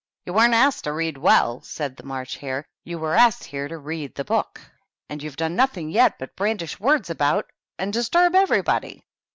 [0.25, 3.77] "You weren't asked to read well^^ said the March Hare." You were asked here to
[3.77, 4.59] read the book,
[5.07, 9.05] and you've done nothing yet but brandish words about and disturb everybody."